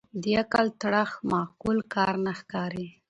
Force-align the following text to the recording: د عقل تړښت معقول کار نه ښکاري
د 0.21 0.23
عقل 0.41 0.67
تړښت 0.81 1.17
معقول 1.31 1.77
کار 1.93 2.13
نه 2.25 2.31
ښکاري 2.39 2.87